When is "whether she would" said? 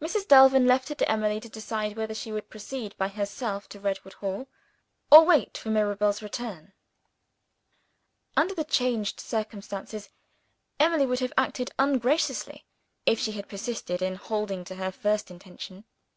1.96-2.48